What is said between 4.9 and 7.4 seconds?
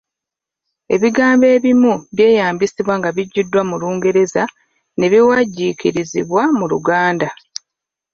ne biwagiikirizibwa mu Luganda